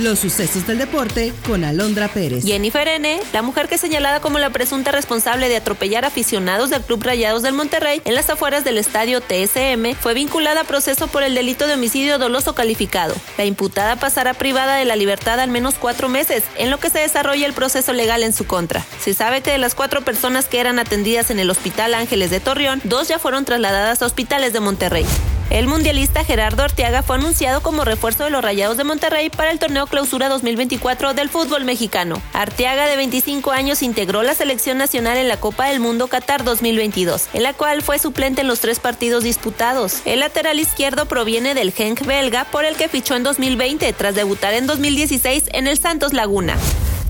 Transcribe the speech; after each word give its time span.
Los 0.00 0.20
sucesos 0.20 0.66
del 0.66 0.78
deporte 0.78 1.34
con 1.46 1.62
Alondra 1.62 2.08
Pérez. 2.08 2.46
Jennifer 2.46 2.88
N., 2.88 3.20
la 3.34 3.42
mujer 3.42 3.68
que 3.68 3.74
es 3.74 3.82
señalada 3.82 4.20
como 4.20 4.38
la 4.38 4.48
presunta 4.48 4.92
responsable 4.92 5.50
de 5.50 5.56
atropellar 5.56 6.06
aficionados 6.06 6.70
del 6.70 6.80
Club 6.80 7.02
Rayados 7.02 7.42
del 7.42 7.52
Monterrey 7.52 8.00
en 8.06 8.14
las 8.14 8.30
afueras 8.30 8.64
del 8.64 8.78
estadio 8.78 9.20
TSM, 9.20 9.94
fue 10.00 10.14
vinculada 10.14 10.62
a 10.62 10.64
proceso 10.64 11.08
por 11.08 11.22
el 11.22 11.34
delito 11.34 11.66
de 11.66 11.74
homicidio 11.74 12.18
doloso 12.18 12.54
calificado. 12.54 13.14
La 13.36 13.44
imputada 13.44 13.96
pasará 13.96 14.32
privada 14.32 14.76
de 14.76 14.86
la 14.86 14.96
libertad 14.96 15.38
al 15.38 15.50
menos 15.50 15.74
cuatro 15.74 16.08
meses, 16.08 16.44
en 16.56 16.70
lo 16.70 16.80
que 16.80 16.88
se 16.88 17.00
desarrolla 17.00 17.46
el 17.46 17.52
proceso 17.52 17.92
legal 17.92 18.22
en 18.22 18.32
su 18.32 18.46
contra. 18.46 18.82
Se 19.04 19.12
sabe 19.12 19.42
que 19.42 19.50
de 19.50 19.58
las 19.58 19.74
cuatro 19.74 20.00
personas 20.00 20.46
que 20.46 20.60
eran 20.60 20.78
atendidas 20.78 21.30
en 21.30 21.40
el 21.40 21.50
Hospital 21.50 21.92
Ángeles 21.92 22.30
de 22.30 22.40
Torreón, 22.40 22.80
dos 22.84 23.08
ya 23.08 23.18
fueron 23.18 23.44
trasladadas 23.44 24.00
a 24.00 24.06
hospitales 24.06 24.54
de 24.54 24.60
Monterrey. 24.60 25.04
El 25.50 25.66
mundialista 25.66 26.22
Gerardo 26.22 26.62
Arteaga 26.62 27.02
fue 27.02 27.16
anunciado 27.16 27.60
como 27.60 27.84
refuerzo 27.84 28.22
de 28.22 28.30
los 28.30 28.40
Rayados 28.40 28.76
de 28.76 28.84
Monterrey 28.84 29.30
para 29.30 29.50
el 29.50 29.58
torneo 29.58 29.88
Clausura 29.88 30.28
2024 30.28 31.12
del 31.12 31.28
fútbol 31.28 31.64
mexicano. 31.64 32.22
Arteaga, 32.32 32.86
de 32.86 32.96
25 32.96 33.50
años, 33.50 33.82
integró 33.82 34.22
la 34.22 34.36
selección 34.36 34.78
nacional 34.78 35.18
en 35.18 35.26
la 35.26 35.38
Copa 35.38 35.66
del 35.66 35.80
Mundo 35.80 36.06
Qatar 36.06 36.44
2022, 36.44 37.30
en 37.32 37.42
la 37.42 37.52
cual 37.52 37.82
fue 37.82 37.98
suplente 37.98 38.42
en 38.42 38.46
los 38.46 38.60
tres 38.60 38.78
partidos 38.78 39.24
disputados. 39.24 40.02
El 40.04 40.20
lateral 40.20 40.60
izquierdo 40.60 41.06
proviene 41.06 41.54
del 41.54 41.72
Genk 41.72 42.06
belga, 42.06 42.44
por 42.44 42.64
el 42.64 42.76
que 42.76 42.88
fichó 42.88 43.16
en 43.16 43.24
2020 43.24 43.92
tras 43.94 44.14
debutar 44.14 44.54
en 44.54 44.68
2016 44.68 45.46
en 45.52 45.66
el 45.66 45.78
Santos 45.78 46.12
Laguna. 46.12 46.56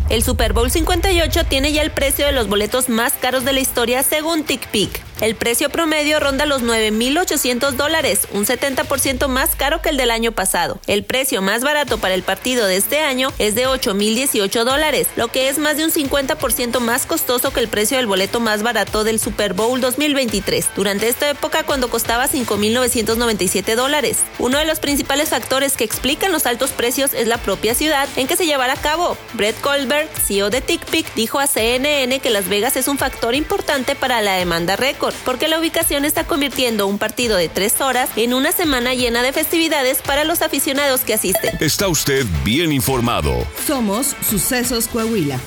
El 0.09 0.24
Super 0.24 0.54
Bowl 0.54 0.70
58 0.70 1.45
tiene 1.45 1.72
ya 1.72 1.82
el 1.82 1.90
precio 1.90 2.24
de 2.24 2.32
los 2.32 2.48
boletos 2.48 2.88
más 2.88 3.12
caros 3.12 3.45
de 3.45 3.52
la 3.52 3.60
historia 3.60 4.02
según 4.02 4.45
TickPick. 4.45 5.09
El 5.20 5.34
precio 5.34 5.69
promedio 5.69 6.19
ronda 6.19 6.47
los 6.47 6.62
9.800 6.62 7.73
dólares, 7.73 8.27
un 8.33 8.47
70% 8.47 9.29
más 9.29 9.55
caro 9.55 9.83
que 9.83 9.91
el 9.91 9.98
del 9.98 10.10
año 10.10 10.33
pasado. 10.33 10.80
El 10.87 11.05
precio 11.05 11.43
más 11.43 11.62
barato 11.62 11.98
para 11.98 12.15
el 12.15 12.23
partido 12.23 12.65
de 12.66 12.77
este 12.77 13.01
año 13.01 13.30
es 13.38 13.55
de 13.55 13.69
8.018 13.69 14.65
dólares, 14.65 15.09
lo 15.16 15.29
que 15.29 15.51
es 15.51 15.59
más 15.59 15.77
de 15.77 15.84
un 15.84 15.91
50% 15.91 16.80
más 16.80 17.04
costoso 17.04 17.52
que 17.52 17.60
el 17.60 17.68
precio 17.68 17.99
del 17.99 18.07
boleto 18.07 18.40
más 18.40 18.62
barato 18.62 19.04
del 19.04 19.21
Super 19.21 19.52
Bowl 19.52 19.79
2023, 19.82 20.71
durante 20.74 21.09
esta 21.09 21.29
época 21.29 21.65
cuando 21.65 21.90
costaba 21.90 22.27
5.997 22.27 23.74
dólares. 23.74 24.21
Uno 24.38 24.57
de 24.57 24.65
los 24.65 24.80
principales 24.80 25.29
factores 25.29 25.77
que 25.77 25.84
explican 25.84 26.32
los 26.32 26.46
altos 26.46 26.71
precios 26.71 27.12
es 27.12 27.29
la 27.29 27.37
propia 27.37 27.74
ciudad 27.74 28.09
en 28.16 28.27
que 28.27 28.37
se 28.37 28.46
llevará 28.46 28.73
a 28.73 28.80
cabo. 28.80 29.18
Brett 29.34 29.60
Goldberg, 29.62 30.09
CEO 30.27 30.49
de 30.49 30.62
TickPick, 30.62 31.15
dijo 31.15 31.38
a 31.38 31.46
CNN 31.46 32.21
que 32.21 32.30
Las 32.30 32.49
Vegas 32.49 32.77
es 32.77 32.88
un 32.88 32.96
factor 32.96 33.34
importante 33.34 33.95
para 33.95 34.23
la 34.23 34.37
demanda 34.37 34.77
récord 34.77 35.09
porque 35.24 35.48
la 35.48 35.58
ubicación 35.58 36.04
está 36.04 36.24
convirtiendo 36.24 36.86
un 36.86 36.98
partido 36.98 37.36
de 37.36 37.48
tres 37.48 37.80
horas 37.80 38.10
en 38.16 38.34
una 38.34 38.52
semana 38.52 38.94
llena 38.94 39.22
de 39.22 39.32
festividades 39.32 40.02
para 40.02 40.24
los 40.24 40.42
aficionados 40.42 41.00
que 41.02 41.14
asisten. 41.14 41.56
Está 41.60 41.88
usted 41.88 42.26
bien 42.44 42.72
informado. 42.72 43.46
Somos 43.66 44.14
Sucesos 44.28 44.88
Coahuila. 44.88 45.38